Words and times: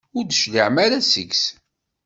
Ur 0.17 0.23
d-tecliɛem 0.25 0.77
ara 0.85 0.97
seg-s. 1.11 1.43